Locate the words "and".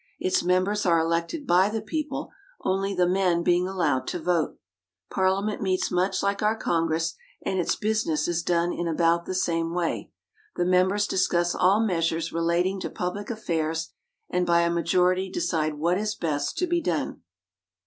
7.45-7.59, 14.27-14.43